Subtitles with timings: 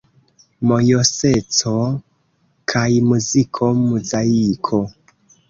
[0.69, 1.73] Mojoseco
[2.73, 4.83] kaj muziko: Muzaiko!